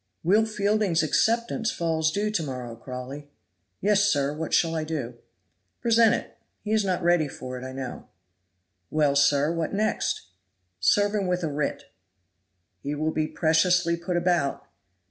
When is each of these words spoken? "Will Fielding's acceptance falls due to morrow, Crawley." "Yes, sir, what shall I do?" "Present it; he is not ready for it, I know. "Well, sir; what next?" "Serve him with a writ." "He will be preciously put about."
"Will 0.23 0.47
Fielding's 0.47 1.03
acceptance 1.03 1.69
falls 1.71 2.11
due 2.11 2.31
to 2.31 2.41
morrow, 2.41 2.75
Crawley." 2.75 3.27
"Yes, 3.81 4.05
sir, 4.05 4.33
what 4.33 4.51
shall 4.51 4.73
I 4.73 4.83
do?" 4.83 5.19
"Present 5.79 6.15
it; 6.15 6.39
he 6.63 6.71
is 6.71 6.83
not 6.83 7.03
ready 7.03 7.27
for 7.27 7.55
it, 7.59 7.63
I 7.63 7.71
know. 7.71 8.07
"Well, 8.89 9.15
sir; 9.15 9.51
what 9.51 9.75
next?" 9.75 10.23
"Serve 10.79 11.13
him 11.13 11.27
with 11.27 11.43
a 11.43 11.51
writ." 11.51 11.83
"He 12.81 12.95
will 12.95 13.11
be 13.11 13.27
preciously 13.27 13.95
put 13.95 14.17
about." 14.17 14.65